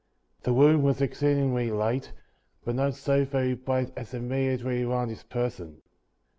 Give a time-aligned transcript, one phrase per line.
[0.41, 2.11] The room was exceedingly light,
[2.65, 5.83] but not so very bright as immediately around his person.